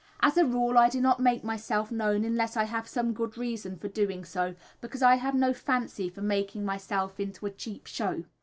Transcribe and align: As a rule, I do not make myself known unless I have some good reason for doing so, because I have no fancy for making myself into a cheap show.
As 0.21 0.35
a 0.35 0.43
rule, 0.43 0.79
I 0.79 0.89
do 0.89 0.99
not 0.99 1.19
make 1.19 1.43
myself 1.43 1.91
known 1.91 2.25
unless 2.25 2.57
I 2.57 2.63
have 2.63 2.87
some 2.87 3.13
good 3.13 3.37
reason 3.37 3.77
for 3.77 3.87
doing 3.87 4.25
so, 4.25 4.55
because 4.81 5.03
I 5.03 5.13
have 5.17 5.35
no 5.35 5.53
fancy 5.53 6.09
for 6.09 6.23
making 6.23 6.65
myself 6.65 7.19
into 7.19 7.45
a 7.45 7.51
cheap 7.51 7.85
show. 7.85 8.23